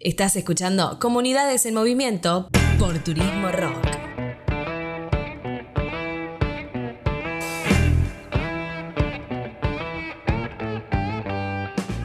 [0.00, 2.48] Estás escuchando Comunidades en Movimiento
[2.78, 3.84] por Turismo Rock.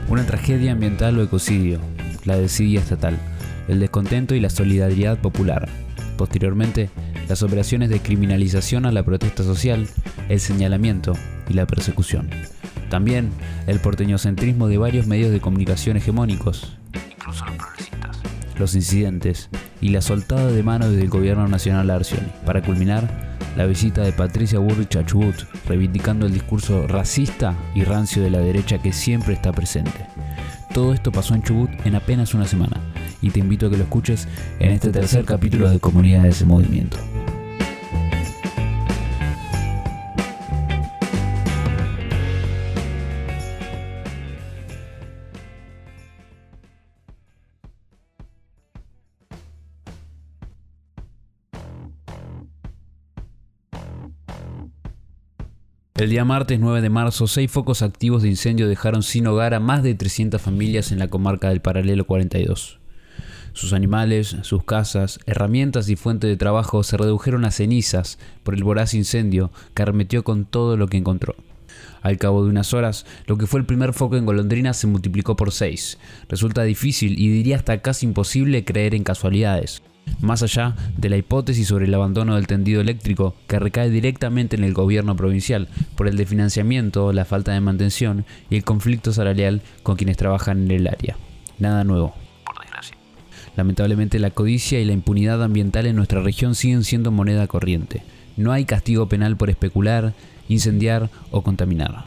[0.10, 1.80] Una tragedia ambiental o ecocidio,
[2.26, 3.16] la desidia estatal,
[3.68, 5.70] el descontento y la solidaridad popular.
[6.18, 6.90] Posteriormente,
[7.30, 9.88] las operaciones de criminalización a la protesta social,
[10.30, 11.14] el señalamiento
[11.48, 12.32] y la persecución.
[12.90, 13.30] También
[13.68, 16.76] el porteñocentrismo de varios medios de comunicación hegemónicos,
[18.58, 19.50] los incidentes
[19.82, 24.02] y la soltada de mano desde el gobierno nacional a Arcioni, para culminar la visita
[24.02, 25.36] de Patricia Burrich a Chubut,
[25.68, 30.08] reivindicando el discurso racista y rancio de la derecha que siempre está presente.
[30.74, 32.78] Todo esto pasó en Chubut en apenas una semana,
[33.22, 34.28] y te invito a que lo escuches
[34.60, 36.98] en este tercer capítulo de Comunidades en Movimiento.
[56.04, 59.62] El día martes 9 de marzo, seis focos activos de incendio dejaron sin hogar a
[59.62, 62.82] más de 300 familias en la comarca del Paralelo 42.
[63.54, 68.66] Sus animales, sus casas, herramientas y fuente de trabajo se redujeron a cenizas por el
[68.66, 71.38] voraz incendio que arremetió con todo lo que encontró.
[72.02, 75.38] Al cabo de unas horas, lo que fue el primer foco en Golondrina se multiplicó
[75.38, 76.00] por seis.
[76.28, 79.82] Resulta difícil y diría hasta casi imposible creer en casualidades
[80.22, 84.64] más allá de la hipótesis sobre el abandono del tendido eléctrico que recae directamente en
[84.64, 89.98] el gobierno provincial por el desfinanciamiento, la falta de mantención y el conflicto salarial con
[89.98, 91.18] quienes trabajan en el área.
[91.60, 92.16] Nada nuevo,
[92.46, 92.96] por desgracia.
[93.56, 98.04] Lamentablemente la codicia y la impunidad ambiental en nuestra región siguen siendo moneda corriente.
[98.38, 100.14] No hay castigo penal por especular,
[100.48, 102.06] incendiar o contaminar.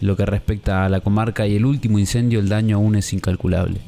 [0.00, 3.80] Lo que respecta a la comarca y el último incendio, el daño aún es incalculable.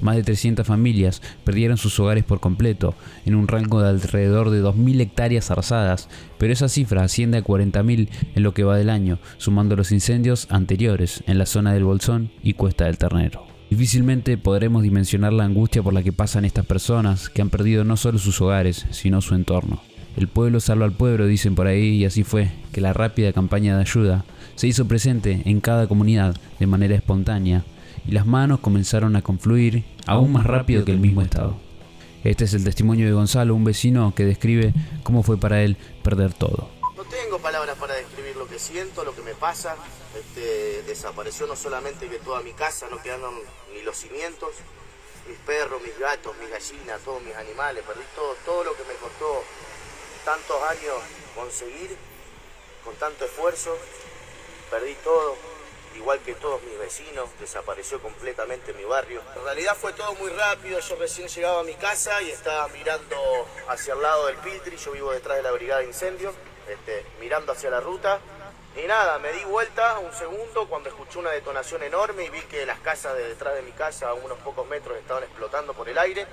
[0.00, 4.62] Más de 300 familias perdieron sus hogares por completo, en un rango de alrededor de
[4.62, 9.18] 2.000 hectáreas arrasadas, pero esa cifra asciende a 40.000 en lo que va del año,
[9.38, 13.46] sumando los incendios anteriores en la zona del Bolsón y Cuesta del Ternero.
[13.70, 17.96] Difícilmente podremos dimensionar la angustia por la que pasan estas personas que han perdido no
[17.96, 19.80] solo sus hogares, sino su entorno.
[20.14, 23.74] El pueblo salva al pueblo, dicen por ahí, y así fue, que la rápida campaña
[23.74, 24.26] de ayuda
[24.56, 27.64] se hizo presente en cada comunidad de manera espontánea
[28.06, 31.56] y las manos comenzaron a confluir aún más rápido que el mismo estado.
[32.24, 36.32] Este es el testimonio de Gonzalo, un vecino que describe cómo fue para él perder
[36.32, 36.70] todo.
[36.96, 39.74] No tengo palabras para describir lo que siento, lo que me pasa.
[40.16, 43.34] Este, desapareció no solamente toda mi casa, no quedaron
[43.74, 44.50] ni los cimientos,
[45.28, 48.94] mis perros, mis gatos, mis gallinas, todos mis animales, perdí todo, todo lo que me
[48.94, 49.42] costó
[50.24, 50.94] tantos años
[51.34, 51.96] conseguir,
[52.84, 53.76] con tanto esfuerzo,
[54.70, 55.34] perdí todo
[55.96, 59.22] igual que todos mis vecinos, desapareció completamente mi barrio.
[59.36, 63.16] En realidad fue todo muy rápido, yo recién llegaba a mi casa y estaba mirando
[63.68, 66.34] hacia el lado del Piltri, yo vivo detrás de la brigada de incendios,
[66.68, 68.20] este, mirando hacia la ruta.
[68.74, 72.64] Y nada, me di vuelta un segundo cuando escuché una detonación enorme y vi que
[72.64, 75.98] las casas de detrás de mi casa a unos pocos metros estaban explotando por el
[75.98, 76.26] aire.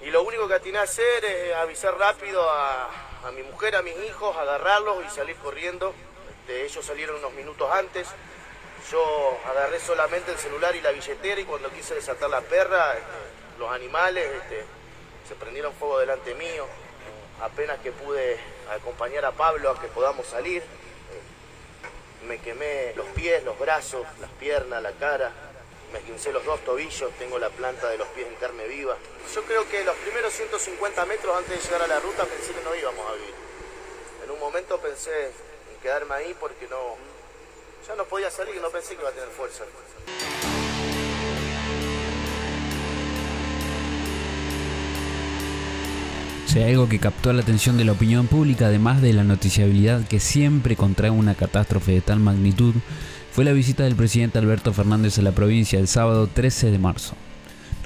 [0.00, 2.88] Y lo único que atiné a hacer es avisar rápido a,
[3.36, 5.94] mi mujer, a mis hijos, agarrarlos y salir corriendo.
[6.30, 8.08] Este, ellos salieron unos minutos antes.
[8.90, 13.58] Yo agarré solamente el celular y la billetera y cuando quise desatar la perra, este,
[13.58, 14.64] los animales este,
[15.28, 16.66] se prendieron fuego delante mío.
[17.40, 18.38] Apenas que pude
[18.70, 24.30] acompañar a Pablo a que podamos salir, eh, me quemé los pies, los brazos, las
[24.32, 25.32] piernas, la cara,
[25.92, 28.96] me esquincé los dos tobillos, tengo la planta de los pies en carne viva.
[29.34, 32.62] Yo creo que los primeros 150 metros antes de llegar a la ruta pensé que
[32.62, 33.34] no íbamos a vivir.
[34.24, 36.96] En un momento pensé en quedarme ahí porque no,
[37.86, 39.64] ya no podía salir no pensé que iba a tener fuerza.
[46.54, 50.20] Hay algo que captó la atención de la opinión pública, además de la noticiabilidad que
[50.20, 52.74] siempre contrae una catástrofe de tal magnitud,
[53.32, 57.14] fue la visita del presidente Alberto Fernández a la provincia el sábado 13 de marzo.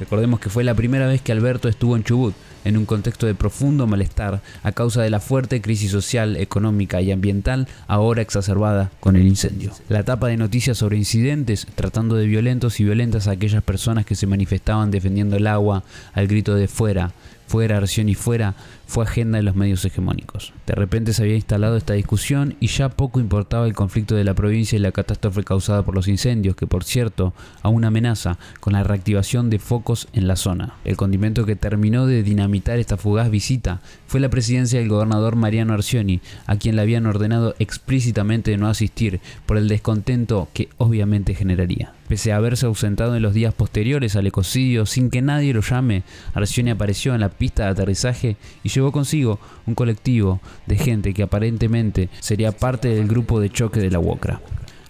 [0.00, 2.34] Recordemos que fue la primera vez que Alberto estuvo en Chubut,
[2.66, 7.12] en un contexto de profundo malestar a causa de la fuerte crisis social, económica y
[7.12, 9.72] ambiental ahora exacerbada con el incendio.
[9.88, 14.16] La etapa de noticias sobre incidentes tratando de violentos y violentas a aquellas personas que
[14.16, 17.12] se manifestaban defendiendo el agua al grito de fuera,
[17.46, 18.54] fuera Arción y fuera,
[18.86, 20.52] fue agenda de los medios hegemónicos.
[20.66, 24.34] De repente se había instalado esta discusión y ya poco importaba el conflicto de la
[24.34, 28.84] provincia y la catástrofe causada por los incendios, que por cierto aún amenaza con la
[28.84, 30.74] reactivación de focos en la zona.
[30.84, 33.80] El condimento que terminó de dinamitar esta fugaz visita
[34.16, 39.20] fue la presidencia del gobernador Mariano Arcioni, a quien le habían ordenado explícitamente no asistir
[39.44, 41.92] por el descontento que obviamente generaría.
[42.08, 46.02] Pese a haberse ausentado en los días posteriores al ecocidio sin que nadie lo llame,
[46.32, 51.22] Arcioni apareció en la pista de aterrizaje y llevó consigo un colectivo de gente que
[51.22, 54.40] aparentemente sería parte del grupo de choque de la UOCRA,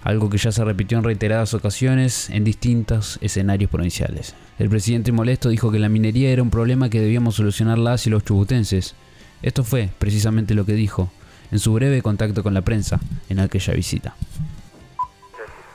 [0.05, 4.37] algo que ya se repitió en reiteradas ocasiones en distintos escenarios provinciales.
[4.61, 8.11] El presidente molesto dijo que la minería era un problema que debíamos solucionar las y
[8.11, 8.95] los chubutenses.
[9.43, 11.11] Esto fue precisamente lo que dijo
[11.53, 12.99] en su breve contacto con la prensa
[13.29, 14.15] en aquella visita.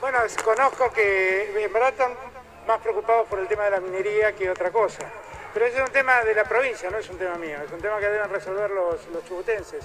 [0.00, 2.12] Bueno, conozco que en verdad están
[2.66, 5.10] más preocupados por el tema de la minería que otra cosa.
[5.52, 7.80] Pero ese es un tema de la provincia, no es un tema mío, es un
[7.80, 9.84] tema que deben resolver los, chubutenses,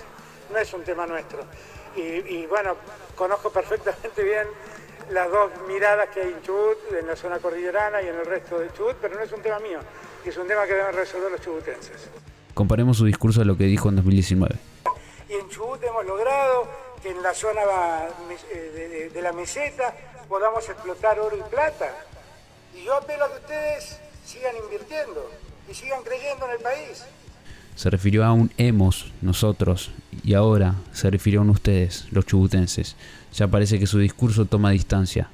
[0.51, 1.39] no es un tema nuestro.
[1.95, 2.75] Y, bueno,
[3.15, 4.47] conozco perfectamente bien
[5.09, 8.59] las dos miradas que hay en Chubut, en la zona cordillerana y en el resto
[8.59, 9.79] de Chubut, pero no es un tema mío,
[10.23, 12.09] es un tema que deben resolver los chubutenses.
[12.57, 14.55] Comparemos su discurso a lo que dijo en 2019.
[15.29, 16.67] Y en Chubut hemos logrado
[17.03, 17.61] que en la zona
[18.51, 19.93] eh, de, la meseta
[20.27, 21.85] podamos explotar oro y plata.
[22.75, 25.29] Y yo apelo a que ustedes sigan invirtiendo
[25.69, 27.05] y sigan creyendo en el país.
[27.75, 29.91] Se refirió a un hemos, nosotros,
[30.23, 32.95] y ahora se refirió a un ustedes, los chubutenses.
[33.35, 35.29] Ya parece que su discurso toma distancia.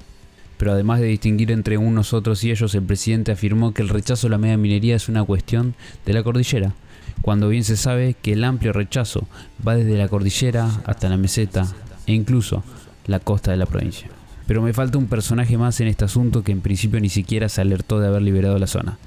[0.58, 4.26] Pero además de distinguir entre un nosotros y ellos, el presidente afirmó que el rechazo
[4.26, 5.74] a la media minería es una cuestión
[6.04, 6.74] de la cordillera
[7.22, 9.26] cuando bien se sabe que el amplio rechazo
[9.66, 11.66] va desde la cordillera hasta la meseta
[12.06, 12.62] e incluso
[13.06, 14.08] la costa de la provincia.
[14.46, 17.60] Pero me falta un personaje más en este asunto que en principio ni siquiera se
[17.60, 18.98] alertó de haber liberado la zona.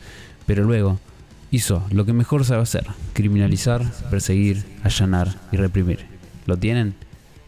[0.46, 1.00] Pero luego
[1.52, 6.06] hizo lo que mejor sabe hacer, criminalizar, perseguir, allanar y reprimir.
[6.46, 6.96] ¿Lo tienen?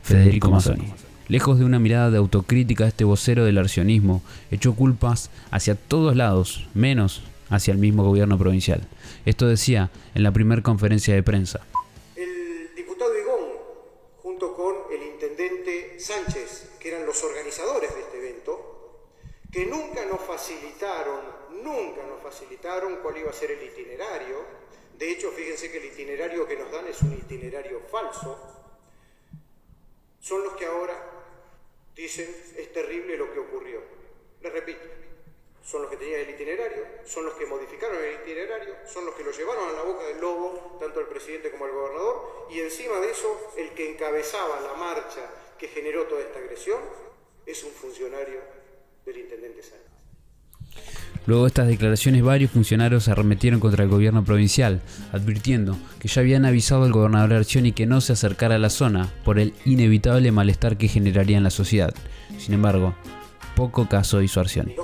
[0.04, 0.94] Federico Mazzoni.
[1.28, 6.68] Lejos de una mirada de autocrítica, este vocero del arcionismo echó culpas hacia todos lados,
[6.74, 8.88] menos hacia el mismo gobierno provincial.
[9.26, 11.66] Esto decía en la primera conferencia de prensa.
[12.16, 13.50] El diputado Igón,
[14.22, 18.70] junto con el intendente Sánchez, que eran los organizadores de este evento,
[19.52, 21.22] que nunca nos facilitaron,
[21.64, 24.38] nunca nos facilitaron cuál iba a ser el itinerario.
[24.98, 28.38] De hecho, fíjense que el itinerario que nos dan es un itinerario falso.
[30.20, 30.94] Son los que ahora
[31.96, 33.82] dicen es terrible lo que ocurrió.
[34.42, 34.80] Les repito,
[35.70, 39.24] son los que tenían el itinerario, son los que modificaron el itinerario, son los que
[39.24, 43.00] lo llevaron a la boca del lobo, tanto el presidente como el gobernador, y encima
[43.00, 45.30] de eso, el que encabezaba la marcha
[45.60, 46.80] que generó toda esta agresión
[47.46, 48.40] es un funcionario
[49.06, 49.90] del intendente Sánchez.
[51.28, 54.82] Luego de estas declaraciones, varios funcionarios se arremetieron contra el gobierno provincial,
[55.12, 59.14] advirtiendo que ya habían avisado al gobernador Arcioni que no se acercara a la zona
[59.24, 61.94] por el inevitable malestar que generaría en la sociedad.
[62.40, 62.96] Sin embargo,
[63.56, 64.76] poco caso hizo Arcioni.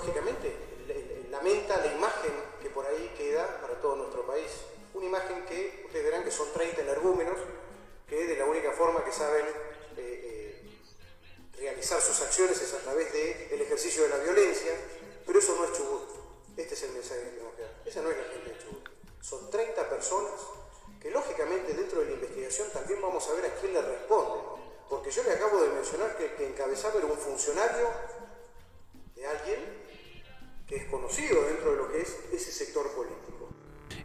[12.06, 14.74] Sus acciones es a través del ejercicio de la violencia,
[15.26, 16.04] pero eso no es Chubut.
[16.56, 17.72] Este es el mensaje que tenemos que dar.
[17.86, 18.90] Esa no es la gente de Chubut.
[19.22, 20.40] Son 30 personas
[21.02, 24.44] que lógicamente dentro de la investigación también vamos a ver a quién le responde.
[24.90, 27.90] Porque yo le acabo de mencionar que que encabezaba era un funcionario
[29.16, 29.86] de alguien
[30.68, 32.52] que es conocido dentro de lo que es ese.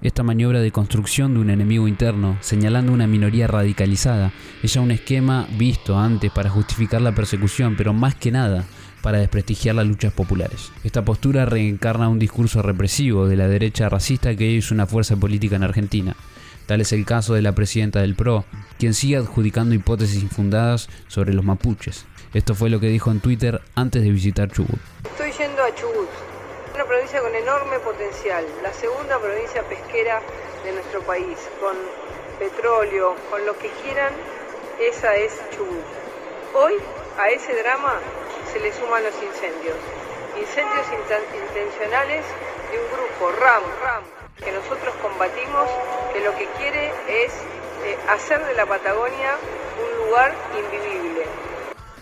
[0.03, 4.33] Esta maniobra de construcción de un enemigo interno, señalando una minoría radicalizada,
[4.63, 8.65] es ya un esquema visto antes para justificar la persecución, pero más que nada
[9.03, 10.73] para desprestigiar las luchas populares.
[10.85, 15.57] Esta postura reencarna un discurso represivo de la derecha racista que es una fuerza política
[15.57, 16.17] en Argentina.
[16.65, 18.47] Tal es el caso de la presidenta del PRO,
[18.79, 22.07] quien sigue adjudicando hipótesis infundadas sobre los mapuches.
[22.33, 24.79] Esto fue lo que dijo en Twitter antes de visitar Chubut.
[25.05, 26.40] Estoy yendo a Chubut
[26.75, 30.21] una provincia con enorme potencial, la segunda provincia pesquera
[30.65, 31.77] de nuestro país, con
[32.39, 34.13] petróleo, con lo que quieran,
[34.81, 35.85] esa es Chubut.
[36.55, 36.75] Hoy
[37.19, 37.95] a ese drama
[38.53, 39.77] se le suman los incendios,
[40.39, 40.87] incendios
[41.51, 42.25] intencionales
[42.71, 44.05] de un grupo, RAM, RAM,
[44.43, 45.69] que nosotros combatimos,
[46.13, 47.33] que lo que quiere es
[47.85, 49.37] eh, hacer de la Patagonia
[49.83, 51.50] un lugar invivible.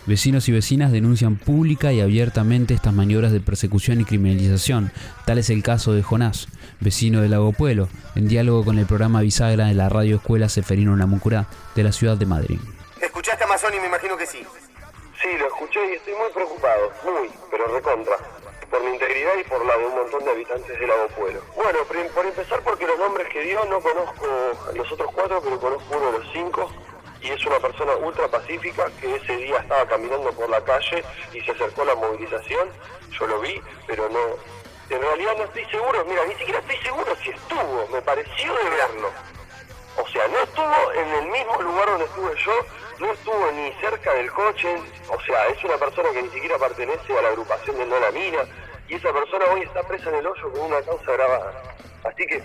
[0.09, 4.91] Vecinos y vecinas denuncian pública y abiertamente estas maniobras de persecución y criminalización.
[5.27, 6.49] Tal es el caso de Jonás,
[6.81, 10.97] vecino de Lago Pueblo, en diálogo con el programa Bisagra de la radio escuela Seferino
[10.97, 12.59] Namucurá de la ciudad de Madrid.
[13.03, 14.38] ¿Escuchaste a y Me imagino que sí.
[15.21, 18.17] Sí, lo escuché y estoy muy preocupado, muy, pero recontra,
[18.71, 21.43] por mi integridad y por la de un montón de habitantes de Lago Pueblo.
[21.55, 21.81] Bueno,
[22.15, 24.25] por empezar porque los nombres que dio no conozco
[24.71, 26.88] a los otros cuatro, pero conozco uno de los cinco
[27.21, 31.41] y es una persona ultra pacífica que ese día estaba caminando por la calle y
[31.41, 32.69] se acercó a la movilización.
[33.19, 34.37] Yo lo vi, pero no.
[34.91, 38.71] En realidad no estoy seguro, mira, ni siquiera estoy seguro si estuvo, me pareció de
[38.71, 39.11] verlo.
[39.97, 42.53] O sea, no estuvo en el mismo lugar donde estuve yo,
[43.01, 47.19] no estuvo ni cerca del coche, o sea, es una persona que ni siquiera pertenece
[47.19, 48.45] a la agrupación de No La Mina,
[48.89, 51.75] y esa persona hoy está presa en el hoyo con una causa grabada.
[52.05, 52.43] Así que,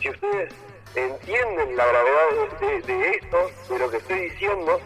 [0.00, 0.52] si ustedes
[0.94, 4.80] entienden la gravedad de, esto, de lo que estoy diciendo,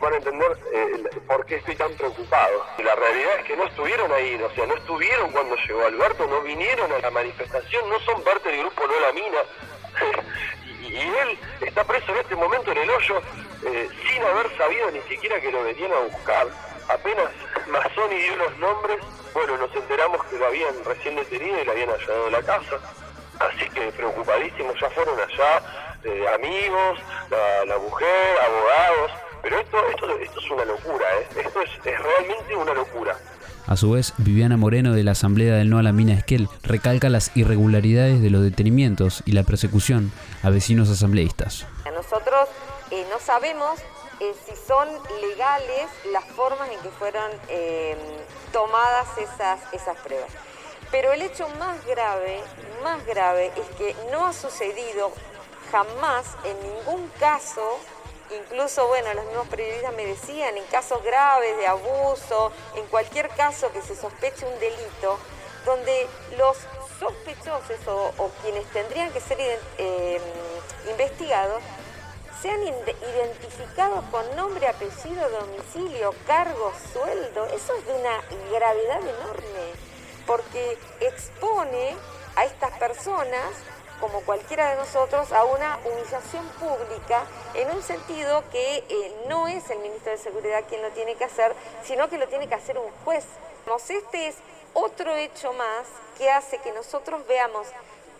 [0.00, 2.64] van a entender eh, por qué estoy tan preocupado.
[2.82, 6.40] La realidad es que no estuvieron ahí, o sea, no estuvieron cuando llegó Alberto, no
[6.42, 9.38] vinieron a la manifestación, no son parte del grupo No La Mina.
[10.82, 13.20] y, él está preso en este momento en el hoyo
[13.66, 16.48] eh, sin haber sabido ni siquiera que lo venían a buscar.
[16.88, 17.30] Apenas
[17.68, 18.98] Mazzoni dio los nombres,
[19.34, 22.80] bueno, nos enteramos que lo habían recién detenido y lo habían allanado de la casa.
[23.80, 25.62] Que preocupadísimos, ya fueron allá
[26.04, 26.98] eh, amigos,
[27.66, 29.10] la, mujer, abogados.
[29.40, 31.40] Pero esto, esto, esto es una locura, ¿eh?
[31.46, 33.16] esto es, es realmente una locura.
[33.66, 37.08] A su vez, Viviana Moreno de la Asamblea del No a la Mina Esquel recalca
[37.08, 41.66] las irregularidades de los detenimientos y la persecución a vecinos asambleístas.
[41.86, 42.50] Nosotros
[42.90, 43.80] eh, no sabemos
[44.20, 44.88] eh, si son
[45.22, 47.30] legales las formas en que fueron
[48.52, 50.30] tomadas esas, esas pruebas.
[50.90, 52.40] Pero el hecho más grave,
[52.82, 55.12] más grave, es que no ha sucedido
[55.70, 57.78] jamás en ningún caso,
[58.30, 63.70] incluso, bueno, los mismos periodistas me decían, en casos graves de abuso, en cualquier caso
[63.72, 65.18] que se sospeche un delito,
[65.64, 66.56] donde los
[66.98, 69.38] sospechosos o, quienes tendrían que ser
[69.78, 70.22] em,
[70.90, 71.62] investigados
[72.42, 77.44] sean identificados con nombre, apellido, domicilio, cargo, sueldo.
[77.46, 79.89] Eso es de una gravedad enorme
[80.30, 81.96] porque expone
[82.36, 83.50] a estas personas,
[83.98, 89.68] como cualquiera de nosotros, a una humillación pública en un sentido que eh, no es
[89.70, 92.78] el ministro de Seguridad quien lo tiene que hacer, sino que lo tiene que hacer
[92.78, 93.24] un juez.
[93.88, 94.36] Este es
[94.72, 97.66] otro hecho más que hace que nosotros veamos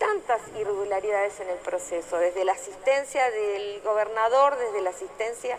[0.01, 5.59] tantas irregularidades en el proceso, desde la asistencia del gobernador, desde la asistencia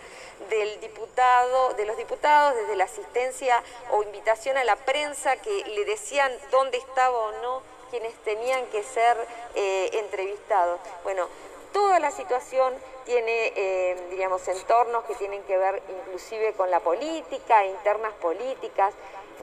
[0.49, 5.85] del diputado, de los diputados, desde la asistencia o invitación a la prensa que le
[5.85, 9.15] decían dónde estaba o no quienes tenían que ser
[9.53, 10.79] eh, entrevistados.
[11.03, 11.27] Bueno,
[11.71, 12.73] toda la situación
[13.05, 18.95] tiene, eh, diríamos, entornos que tienen que ver inclusive con la política, internas políticas,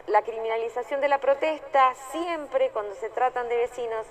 [0.08, 4.06] la criminalización de la protesta, siempre cuando se tratan de vecinos,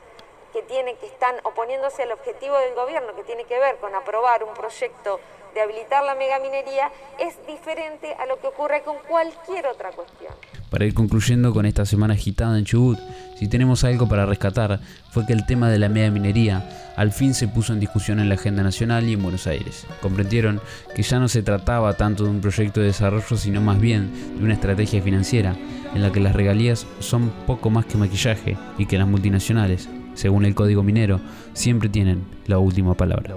[0.54, 4.44] que tiene que están oponiéndose al objetivo del gobierno que tiene que ver con aprobar
[4.44, 5.20] un proyecto
[5.54, 10.34] de habilitar la megaminería es diferente a lo que ocurre con cualquier otra cuestión.
[10.70, 13.00] Para ir concluyendo con esta semana agitada en Chubut,
[13.40, 14.80] si tenemos algo para rescatar,
[15.12, 18.36] fue que el tema de la megaminería al fin se puso en discusión en la
[18.36, 19.88] agenda nacional y en Buenos Aires.
[20.02, 20.62] Comprendieron
[20.94, 24.44] que ya no se trataba tanto de un proyecto de desarrollo, sino más bien de
[24.44, 25.56] una estrategia financiera,
[25.96, 30.46] en la que las regalías son poco más que maquillaje y que las multinacionales según
[30.46, 31.22] el código minero,
[31.54, 33.36] siempre tienen la última palabra.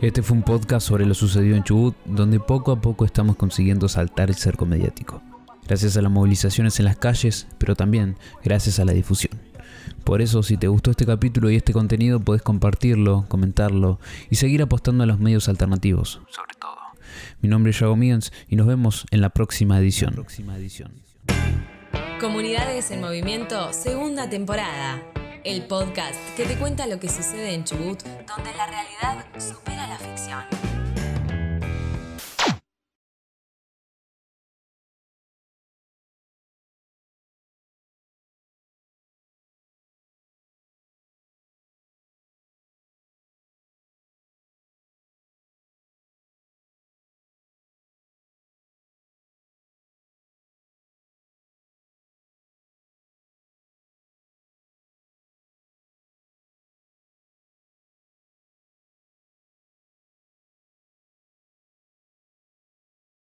[0.00, 3.88] Este fue un podcast sobre lo sucedido en Chubut, donde poco a poco estamos consiguiendo
[3.88, 5.22] saltar el cerco mediático.
[5.68, 9.40] Gracias a las movilizaciones en las calles, pero también gracias a la difusión.
[10.02, 14.62] Por eso, si te gustó este capítulo y este contenido, puedes compartirlo, comentarlo y seguir
[14.62, 16.76] apostando a los medios alternativos, sobre todo.
[17.40, 20.14] Mi nombre es Yago Mians y nos vemos en la próxima edición.
[20.14, 21.11] próxima edición.
[22.22, 25.02] Comunidades en Movimiento, segunda temporada.
[25.42, 29.98] El podcast que te cuenta lo que sucede en Chubut, donde la realidad supera la
[29.98, 30.91] ficción.